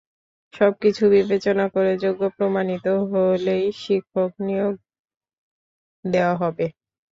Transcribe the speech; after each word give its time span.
সবকিছু 0.53 1.03
বিবেচনা 1.15 1.65
করে 1.73 1.91
যোগ্য 2.03 2.21
প্রমাণিত 2.37 2.85
হলেই 3.09 3.65
শিক্ষক 3.81 4.31
হিসেবে 4.31 4.45
নিয়োগ 4.47 4.73
দেওয়া 6.05 6.35
হবে। 6.41 6.65